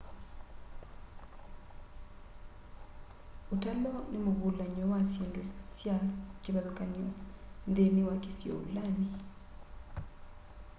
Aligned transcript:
utalo 3.53 3.93
ni 4.11 4.17
muvulany'o 4.25 4.83
wa 4.93 4.99
syindu 5.11 5.41
sya 5.75 5.95
kivathukany'o 6.41 7.07
nthini 7.69 8.01
wa 8.09 8.15
kisio 8.23 8.55
vulani 8.65 9.07